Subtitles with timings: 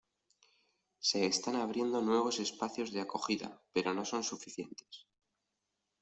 [0.97, 5.05] Se están abriendo nuevos espacios de acogida, pero no son suficientes.